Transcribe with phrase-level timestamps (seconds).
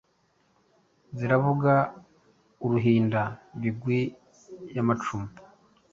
[1.17, 1.73] Ziravuga
[2.65, 3.21] uruhinda
[3.61, 4.05] bigwig
[4.75, 5.29] yamacumu